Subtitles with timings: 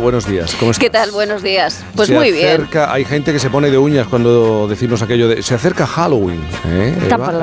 [0.00, 0.54] Buenos días.
[0.58, 0.82] ¿Cómo estás?
[0.82, 1.10] ¿Qué tal?
[1.12, 1.84] Buenos días.
[1.94, 2.46] Pues Se muy bien.
[2.62, 6.40] acerca- Hay gente que se pone de uñas cuando decimos aquello de se acerca Halloween.
[6.66, 6.94] ¿eh,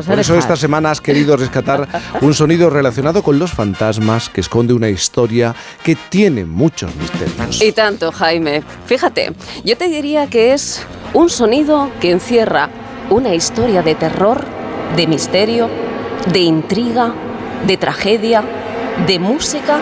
[0.07, 1.87] por eso esta semana has querido rescatar
[2.19, 7.61] un sonido relacionado con los fantasmas que esconde una historia que tiene muchos misterios.
[7.61, 8.63] Y tanto, Jaime.
[8.85, 9.33] Fíjate,
[9.63, 10.81] yo te diría que es
[11.13, 12.69] un sonido que encierra
[13.11, 14.43] una historia de terror,
[14.97, 15.69] de misterio,
[16.33, 17.13] de intriga,
[17.67, 18.43] de tragedia,
[19.07, 19.79] de música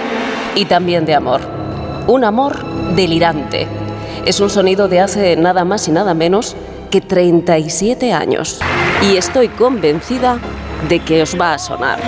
[0.55, 1.41] y también de amor.
[2.09, 3.67] Un amor delirante.
[4.25, 6.55] Es un sonido de hace nada más y nada menos
[6.89, 8.59] que 37 años.
[9.03, 10.39] Y estoy convencida
[10.87, 11.99] de que os va a sonar.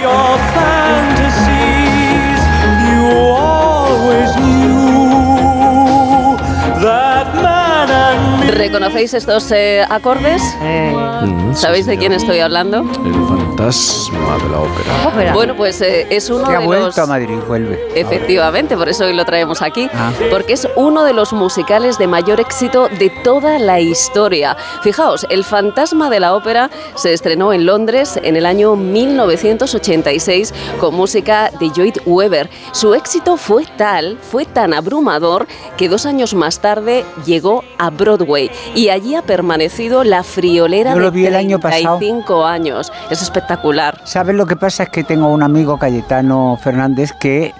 [8.65, 10.39] ¿Reconocéis estos eh, acordes?
[10.61, 10.89] Eh,
[11.21, 12.79] Mm, sí, ¿Sabéis de quién estoy hablando?
[12.79, 15.07] El fantasma de la ópera.
[15.07, 15.33] ópera.
[15.35, 16.97] Bueno, pues eh, es uno Que ha de vuelto los...
[16.97, 17.79] a Madrid, vuelve.
[17.95, 20.11] Efectivamente, por eso hoy lo traemos aquí, Ah.
[20.31, 24.57] porque es uno de los musicales de mayor éxito de toda la historia.
[24.81, 30.95] Fijaos, El fantasma de la ópera se estrenó en Londres en el año 1986 con
[30.95, 32.49] música de Lloyd Webber.
[32.71, 35.45] Su éxito fue tal, fue tan abrumador
[35.77, 40.99] que dos años más tarde llegó a Broadway y allí ha permanecido la friolera Yo
[40.99, 41.97] lo de vi el año pasado.
[41.97, 42.91] 35 años.
[43.09, 43.99] Es espectacular.
[44.03, 44.83] ¿Sabes lo que pasa?
[44.83, 47.53] Es que tengo un amigo, Cayetano Fernández, que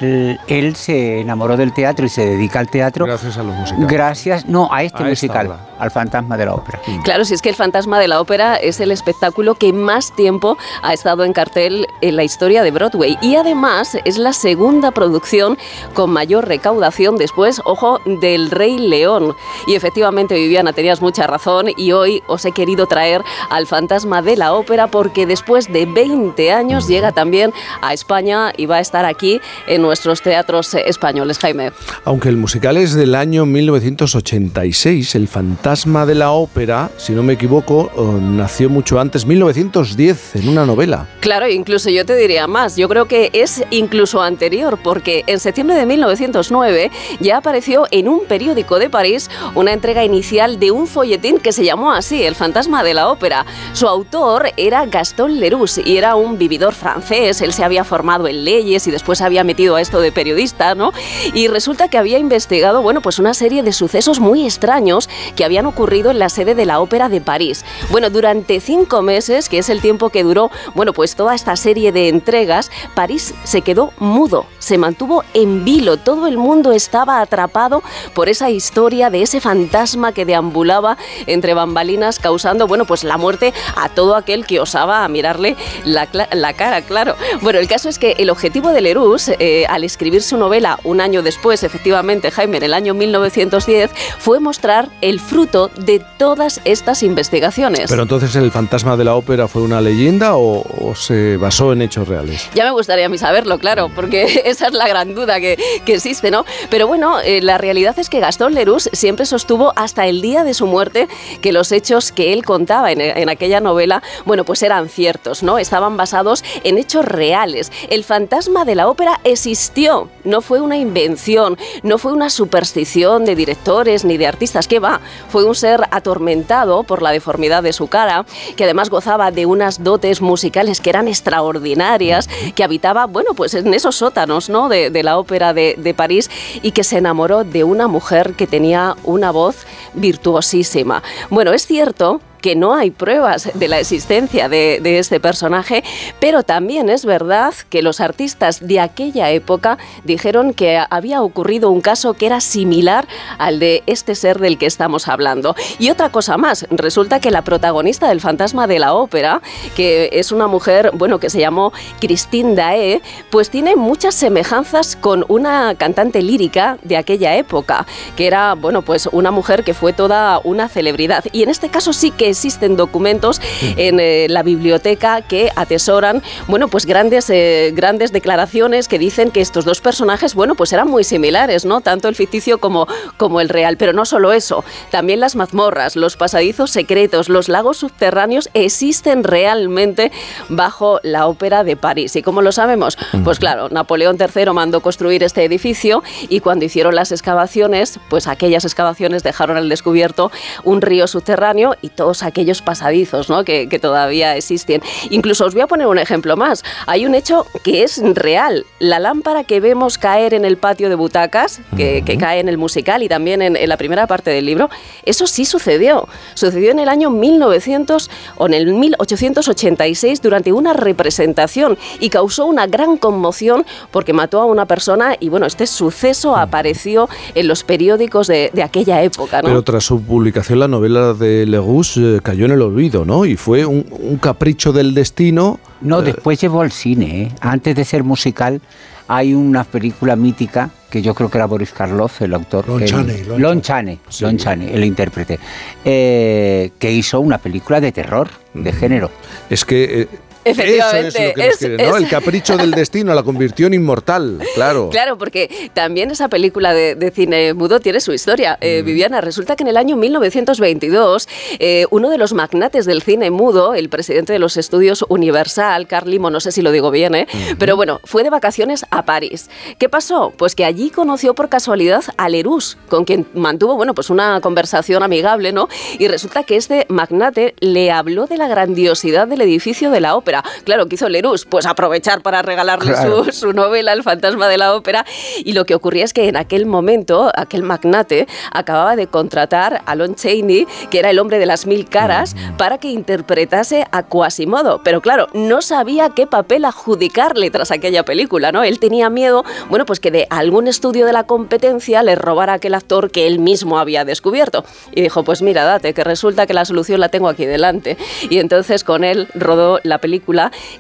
[0.48, 3.88] él se enamoró del teatro y se dedica al teatro Gracias a los musicales.
[3.88, 5.58] gracias, no, a este A musical.
[5.82, 6.80] Al fantasma de la ópera.
[7.04, 10.58] Claro, si es que el fantasma de la ópera es el espectáculo que más tiempo
[10.84, 15.58] ha estado en cartel en la historia de Broadway y además es la segunda producción
[15.96, 19.36] con mayor recaudación después, ojo, del Rey León.
[19.66, 24.38] Y efectivamente, Viviana, tenías mucha razón y hoy os he querido traer al fantasma de
[24.38, 27.52] la ópera porque después de 20 años llega también
[27.82, 31.72] a España y va a estar aquí en nuestros teatros españoles, Jaime.
[32.06, 37.34] Aunque el musical es del año 1986, El fantasma de la ópera, si no me
[37.34, 41.08] equivoco, eh, nació mucho antes, 1910, en una novela.
[41.22, 45.78] Claro, incluso yo te diría más, yo creo que es incluso anterior, porque en septiembre
[45.78, 51.40] de 1909 ya apareció en un periódico de París una entrega inicial de un folletín
[51.40, 53.46] que se llamó así, El fantasma de la ópera.
[53.72, 58.44] Su autor era Gaston Leroux y era un vividor francés, él se había formado en
[58.44, 60.92] leyes y después había metido a esto de periodista, ¿no?
[61.34, 65.61] Y resulta que había investigado, bueno, pues una serie de sucesos muy extraños que habían
[65.66, 67.66] ocurrido en la sede de la ópera de París.
[67.90, 71.92] Bueno, durante cinco meses, que es el tiempo que duró, bueno, pues toda esta serie
[71.92, 77.84] de entregas, París se quedó mudo, se mantuvo en vilo, todo el mundo estaba atrapado
[78.14, 83.54] por esa historia de ese fantasma que deambulaba entre bambalinas causando, bueno, pues la muerte
[83.76, 85.56] a todo aquel que osaba mirarle
[85.86, 86.08] la,
[86.54, 87.16] cara, claro.
[87.42, 91.02] Bueno, el caso es que el objetivo de Leroux, eh, al escribir su novela un
[91.02, 97.04] año después, efectivamente, Jaime, en el año 1910, fue mostrar el fruto de todas estas
[97.04, 97.90] investigaciones.
[97.90, 101.82] Pero entonces, ¿el fantasma de la ópera fue una leyenda o, o se basó en
[101.82, 102.50] hechos reales?
[102.56, 105.96] Ya me gustaría a mí saberlo, claro, porque esa es la gran duda que, que
[105.96, 106.46] existe, ¿no?
[106.70, 110.54] Pero bueno, eh, la realidad es que Gastón Leroux siempre sostuvo hasta el día de
[110.54, 111.10] su muerte
[111.42, 115.58] que los hechos que él contaba en, en aquella novela, bueno, pues eran ciertos, ¿no?
[115.58, 117.72] Estaban basados en hechos reales.
[117.90, 123.36] El fantasma de la ópera existió, no fue una invención, no fue una superstición de
[123.36, 127.88] directores ni de artistas, que va, fue un ser atormentado por la deformidad de su
[127.88, 128.26] cara,
[128.56, 133.74] que además gozaba de unas dotes musicales que eran extraordinarias, que habitaba, bueno, pues en
[133.74, 134.68] esos sótanos, ¿no?
[134.68, 136.30] De, de la ópera de, de París
[136.62, 141.02] y que se enamoró de una mujer que tenía una voz virtuosísima.
[141.30, 145.84] Bueno, es cierto que no hay pruebas de la existencia de, este personaje,
[146.20, 151.82] pero también es verdad que los artistas de aquella época dijeron que había ocurrido un
[151.82, 153.08] caso que era similar
[153.38, 155.56] al de este ser del que estamos hablando.
[155.80, 159.42] Y otra cosa más, resulta que la protagonista del fantasma de la ópera,
[159.76, 165.26] que es una mujer, bueno, que se llamó Christine Dae, pues tiene muchas semejanzas con
[165.28, 167.86] una cantante lírica de aquella época,
[168.16, 171.24] que era, bueno, pues una mujer que fue toda una celebridad.
[171.32, 173.42] Y en este caso sí que existen documentos
[173.78, 179.42] en eh, la biblioteca que atesoran, bueno, pues grandes, eh, grandes declaraciones que dicen que
[179.42, 181.82] estos dos personajes, bueno, pues eran muy similares, ¿no?
[181.82, 182.88] Tanto el ficticio como,
[183.18, 183.78] como el real.
[183.78, 190.12] Pero no solo eso, también las mazmorras, los pasadizos secretos, los lagos subterráneos existen realmente
[190.50, 192.16] bajo la ópera de París.
[192.16, 192.98] ¿Y cómo lo sabemos?
[193.24, 198.66] Pues claro, Napoleón III mandó construir este edificio y cuando hicieron las excavaciones, pues aquellas
[198.66, 200.32] excavaciones dejaron al descubierto
[200.64, 203.44] un río subterráneo y todos todos aquellos pasadizos ¿no?
[203.44, 204.82] que, que todavía existen.
[205.10, 206.64] Incluso os voy a poner un ejemplo más.
[206.88, 208.66] Hay un hecho que es real.
[208.80, 212.58] La lámpara que vemos caer en el patio de butacas, que, que cae en el
[212.58, 214.70] musical y también en, en la primera parte del libro,
[215.04, 216.08] eso sí sucedió.
[216.34, 222.68] Sucedió en el año 1900 o en el 1886 durante una representación y causó una
[222.68, 228.28] gran conmoción porque mató a una persona y bueno, este suceso apareció en los periódicos
[228.28, 229.42] de, de aquella época.
[229.42, 229.48] ¿no?
[229.48, 233.26] Pero tras su publicación la novela de Legus eh, cayó en el olvido, ¿no?
[233.26, 235.60] Y fue un, un capricho del destino.
[235.82, 237.24] No, eh, después llevó al cine.
[237.24, 237.32] ¿eh?
[237.42, 238.62] Antes de ser musical,
[239.08, 242.68] hay una película mítica que yo creo que era Boris Karloff, el autor.
[242.68, 245.40] Lon Chaney, Lon Lon Chaney, Lon Chaney, el intérprete,
[245.86, 249.10] eh, que hizo una película de terror, de género.
[249.50, 250.08] Es que...
[250.46, 251.98] Efectivamente, Eso es lo que nos es- ¿no?
[251.98, 254.90] es- El capricho del destino la convirtió en inmortal, claro.
[254.90, 258.58] Claro, porque también esa película de, de cine mudo tiene su historia.
[258.62, 261.28] Eh, Viviana, resulta que en el año 1922,
[261.60, 266.10] eh, uno de los magnates del cine mudo, el presidente de los estudios Universal, Carl
[266.10, 267.28] Limo, no sé si lo digo bien, ¿eh?
[267.60, 269.50] pero bueno, fue de vacaciones a París.
[269.78, 270.34] ¿Qué pasó?
[270.38, 275.04] Pues que allí conoció por casualidad a Leroux, con quien mantuvo, bueno, pues una conversación
[275.04, 275.68] amigable, ¿no?
[276.00, 280.31] Y resulta que este magnate le habló de la grandiosidad del edificio de la ópera.
[280.64, 281.46] Claro, ¿qué hizo Leroux?
[281.50, 283.26] Pues aprovechar para regalarle Claro.
[283.26, 285.06] su, su novela El fantasma de la ópera
[285.44, 289.96] y lo que ocurría es que en aquel momento aquel magnate acababa de contratar a
[289.96, 294.82] Lon Chaney, que era el hombre de las mil caras, para que interpretase a Quasimodo,
[294.84, 298.64] pero claro, no sabía qué papel adjudicarle tras aquella película, ¿no?
[298.64, 302.56] Él tenía miedo, bueno, pues que de algún estudio de la competencia le robara a
[302.56, 304.64] aquel actor que él mismo había descubierto.
[304.94, 307.98] Y dijo, pues mira, date, que resulta que la solución la tengo aquí delante.
[308.30, 310.21] Y entonces con él rodó la película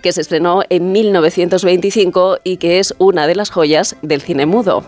[0.02, 4.84] que se estrenó en 1925 y que es una de las joyas del cine mudo.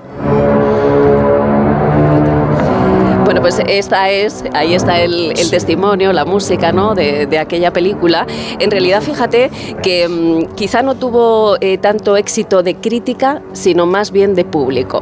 [3.34, 6.94] Bueno, pues esta es, ahí está el, el testimonio, la música ¿no?
[6.94, 8.28] de, de aquella película.
[8.60, 9.50] En realidad, fíjate
[9.82, 15.02] que mm, quizá no tuvo eh, tanto éxito de crítica, sino más bien de público.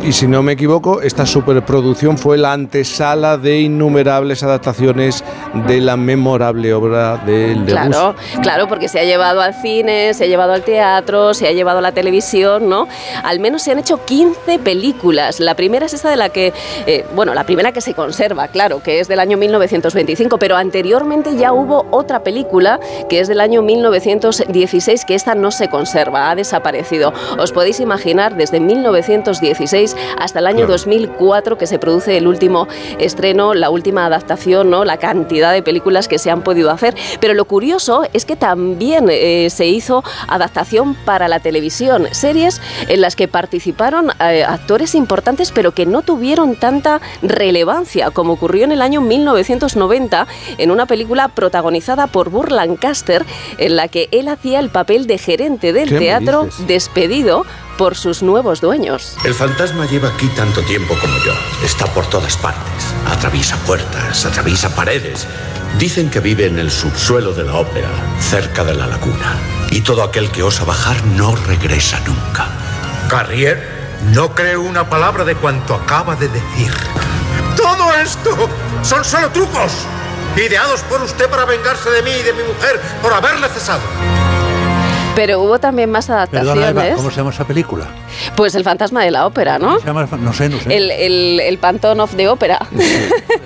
[0.00, 5.24] Y si no me equivoco, esta superproducción fue la antesala de innumerables adaptaciones
[5.66, 7.66] de la memorable obra de Legus.
[7.66, 11.52] Claro, claro, porque se ha llevado al cine, se ha llevado al teatro, se ha
[11.52, 12.86] llevado a la televisión, ¿no?
[13.24, 15.40] Al menos se han hecho 15 películas.
[15.40, 16.52] La primera es esta de la que,
[16.86, 21.36] eh, bueno, la primera que se conserva, claro, que es del año 1925, pero anteriormente
[21.36, 26.34] ya hubo otra película que es del año 1916, que esta no se conserva, ha
[26.34, 27.12] desaparecido.
[27.38, 30.72] Os podéis imaginar desde 1916 hasta el año Claro.
[30.72, 34.84] 2004 que se produce el último estreno, la última adaptación, ¿no?
[34.84, 36.94] La cantidad de películas que se han podido hacer.
[37.20, 43.00] Pero lo curioso es que también eh, se hizo adaptación para la televisión, series en
[43.00, 47.61] las que participaron eh, actores importantes pero que no tuvieron tanta relevancia
[48.12, 50.26] como ocurrió en el año 1990
[50.58, 53.24] en una película protagonizada por Burr Lancaster
[53.58, 57.44] en la que él hacía el papel de gerente del ¿Qué me teatro despedido
[57.76, 59.16] por sus nuevos dueños.
[59.24, 61.32] El fantasma lleva aquí tanto tiempo como yo.
[61.64, 62.94] Está por todas partes.
[63.08, 65.26] Atraviesa puertas, atraviesa paredes.
[65.78, 67.88] Dicen que vive en el subsuelo de la ópera,
[68.20, 69.36] cerca de la laguna.
[69.70, 72.46] Y todo aquel que osa bajar no regresa nunca.
[73.08, 73.66] Carrier,
[74.12, 76.72] no creo una palabra de cuanto acaba de decir.
[77.56, 78.48] Todo esto
[78.82, 79.72] son solo trucos,
[80.36, 83.80] ideados por usted para vengarse de mí y de mi mujer por haberle cesado.
[85.14, 86.96] Pero hubo también más Perdona, Eva, adaptaciones.
[86.96, 87.86] ¿cómo se llama esa película?
[88.34, 89.78] Pues el fantasma de la ópera, ¿no?
[89.78, 90.74] Se llama- no sé, no sé.
[90.74, 92.14] El, el, el Pantón of.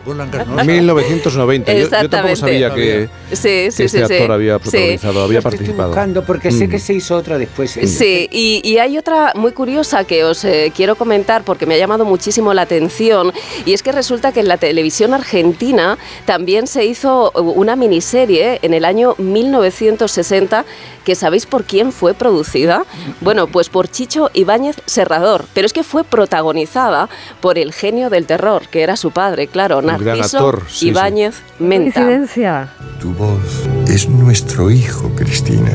[0.04, 0.64] Burland Gas- no sé.
[0.64, 1.72] 1990.
[1.72, 4.14] Yo, yo tampoco sabía que, Sí, que sí, este sí, sí.
[4.14, 4.62] actor había Sí.
[4.62, 5.88] protagonizado, había Lo estoy participado.
[5.88, 6.70] buscando porque sé Mm.
[6.70, 7.70] que se hizo otra después.
[7.72, 11.78] Sí, y, y hay otra muy curiosa que os eh, quiero comentar porque me ha
[11.78, 13.32] llamado muchísimo la atención
[13.64, 18.72] y es que resulta que en la televisión argentina también se hizo una miniserie en
[18.72, 20.64] el año 1960
[21.04, 22.84] que sabéis por quién fue producida.
[23.20, 27.08] Bueno, pues por Chicho Ibáñez Serrador, pero es que fue protagonizada
[27.40, 30.88] por el genio del terror, que era su padre, claro, Narciso sí, sí.
[30.88, 32.00] Ibáñez Menta.
[32.00, 32.68] Coincidencia.
[33.00, 35.72] Tu voz es nuestro hijo, Cristina.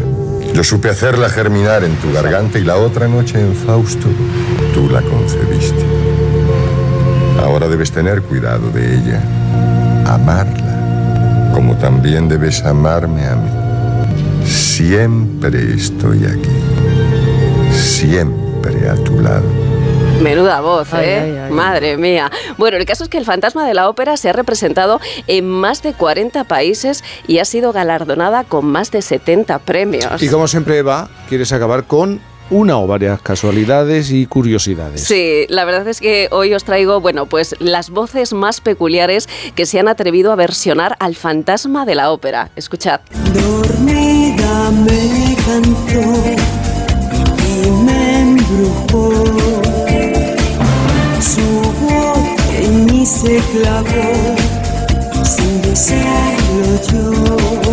[0.53, 4.07] Yo supe hacerla germinar en tu garganta y la otra noche en Fausto
[4.73, 5.85] tú la concebiste.
[7.41, 9.21] Ahora debes tener cuidado de ella,
[10.05, 13.60] amarla, como también debes amarme a mí.
[14.81, 16.49] Siempre estoy aquí,
[17.71, 19.45] siempre a tu lado.
[20.23, 21.19] Menuda voz, Ay, ¿eh?
[21.19, 21.51] ay, ay.
[21.51, 22.31] Madre mía.
[22.57, 25.83] Bueno, el caso es que el fantasma de la ópera se ha representado en más
[25.83, 30.21] de 40 países y ha sido galardonada con más de 70 premios.
[30.23, 32.19] Y como siempre, Eva, quieres acabar con
[32.51, 35.03] una o varias casualidades y curiosidades.
[35.03, 39.65] Sí, la verdad es que hoy os traigo, bueno, pues las voces más peculiares que
[39.65, 42.51] se han atrevido a versionar al fantasma de la ópera.
[42.55, 42.99] Escuchad.
[43.33, 46.23] Dormida me cantó
[47.47, 49.11] y me embrujó.
[51.21, 52.17] Su voz
[52.59, 54.35] en mí se clavó
[55.23, 57.70] sin desearlo yo.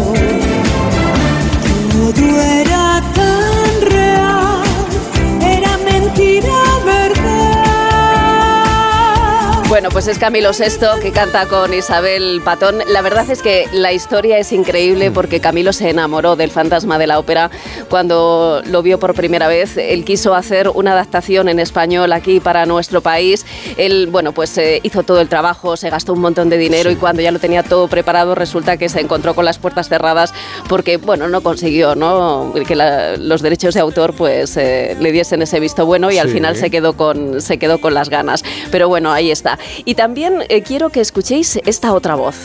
[9.99, 12.77] Pues es Camilo VI que canta con Isabel Patón.
[12.87, 17.09] La verdad es que la historia es increíble porque Camilo se enamoró del fantasma de
[17.09, 17.51] la ópera
[17.91, 19.77] cuando lo vio por primera vez.
[19.77, 23.45] Él quiso hacer una adaptación en español aquí para nuestro país.
[23.77, 26.95] Él, bueno, pues eh, hizo todo el trabajo, se gastó un montón de dinero y
[26.95, 30.33] cuando ya lo tenía todo preparado resulta que se encontró con las puertas cerradas
[30.69, 32.55] porque, bueno, no consiguió, ¿no?
[32.69, 36.29] Que la- los derechos de autor pues eh, le diesen ese visto bueno y al
[36.29, 36.35] Sí.
[36.35, 38.45] final se quedó con se quedó con las ganas.
[38.71, 39.59] Pero bueno, ahí está.
[39.89, 42.37] Y también eh, quiero que escuchéis esta otra voz.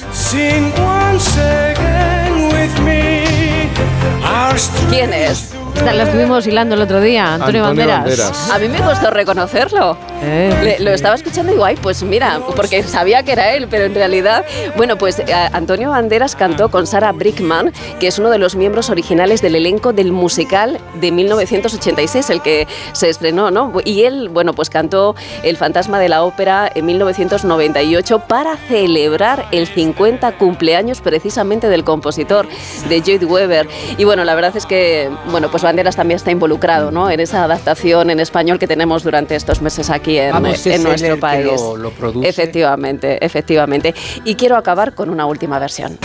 [4.89, 5.49] ¿Quién es?
[5.75, 7.99] Lo estuvimos hilando el otro día, Antonio, Antonio Banderas.
[7.99, 8.49] Banderas.
[8.49, 9.97] A mí me costó reconocerlo.
[10.23, 10.77] Eh.
[10.79, 14.45] Lo estaba escuchando y guay, pues mira, porque sabía que era él, pero en realidad,
[14.77, 18.89] bueno, pues eh, Antonio Banderas cantó con Sarah Brickman, que es uno de los miembros
[18.89, 23.73] originales del elenco del musical de 1986, el que se estrenó, ¿no?
[23.83, 29.67] Y él, bueno, pues cantó El fantasma de la ópera en 1998 para celebrar el
[29.67, 32.47] 50 cumpleaños precisamente del compositor,
[32.87, 33.67] de Lloyd Webber.
[33.97, 37.09] Y bueno, la verdad es que, bueno, pues Banderas también está involucrado, ¿no?
[37.09, 41.19] En esa adaptación en español que tenemos durante estos meses aquí en, Vamos, en nuestro
[41.19, 41.45] país.
[41.45, 42.27] lo- lo produce.
[42.29, 43.93] Efectivamente, efectivamente.
[44.25, 45.97] Y quiero acabar con una última versión.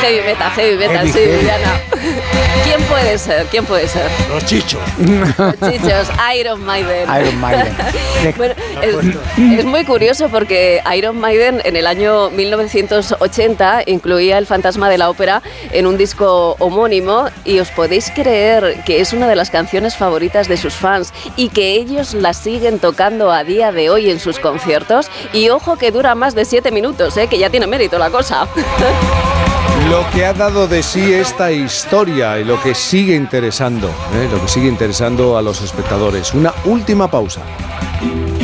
[0.00, 1.44] Heavy metal, heavy metal, Heavy, sí, heavy.
[1.44, 1.80] Diana.
[3.04, 3.46] ¿Quién puede ser?
[3.48, 4.10] ¿Quién puede ser?
[4.30, 4.80] Los chichos.
[4.96, 6.08] Chichos,
[6.38, 7.06] Iron Maiden.
[7.20, 7.76] Iron Maiden.
[8.38, 8.94] Bueno, es,
[9.58, 15.10] es muy curioso porque Iron Maiden en el año 1980 incluía El fantasma de la
[15.10, 15.42] ópera
[15.72, 20.48] en un disco homónimo y os podéis creer que es una de las canciones favoritas
[20.48, 24.38] de sus fans y que ellos la siguen tocando a día de hoy en sus
[24.38, 27.26] conciertos y ojo que dura más de siete minutos, ¿eh?
[27.26, 28.48] que ya tiene mérito la cosa.
[29.90, 34.28] Lo que ha dado de sí esta historia y lo que sigue interesando, ¿eh?
[34.32, 36.32] lo que sigue interesando a los espectadores.
[36.32, 37.42] Una última pausa.